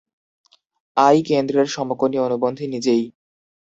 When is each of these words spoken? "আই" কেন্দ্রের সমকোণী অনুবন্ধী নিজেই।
"আই" 0.97 1.17
কেন্দ্রের 1.23 1.67
সমকোণী 1.67 2.17
অনুবন্ধী 2.19 2.65
নিজেই। 2.67 3.03